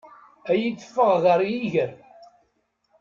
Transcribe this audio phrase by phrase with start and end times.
[0.49, 1.93] Ad iyi-teffeɣ ɣer yiger.